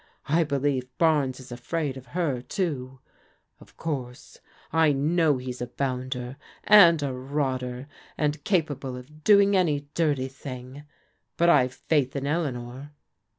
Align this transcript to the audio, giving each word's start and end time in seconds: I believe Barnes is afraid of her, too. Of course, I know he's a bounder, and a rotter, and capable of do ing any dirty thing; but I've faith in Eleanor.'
I 0.29 0.43
believe 0.43 0.89
Barnes 0.97 1.39
is 1.39 1.51
afraid 1.51 1.95
of 1.95 2.07
her, 2.17 2.41
too. 2.41 3.01
Of 3.59 3.77
course, 3.77 4.39
I 4.73 4.93
know 4.93 5.37
he's 5.37 5.61
a 5.61 5.67
bounder, 5.67 6.37
and 6.63 7.03
a 7.03 7.13
rotter, 7.13 7.87
and 8.17 8.43
capable 8.43 8.97
of 8.97 9.23
do 9.23 9.39
ing 9.39 9.55
any 9.55 9.81
dirty 9.93 10.27
thing; 10.27 10.85
but 11.37 11.49
I've 11.49 11.75
faith 11.75 12.15
in 12.15 12.25
Eleanor.' 12.25 12.89